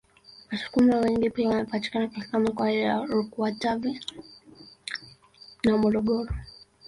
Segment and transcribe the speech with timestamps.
[0.51, 4.05] Wasukuma wengi pia wanapatikana katika mikoa ya RukwaKatavi
[5.63, 6.33] na Morogoro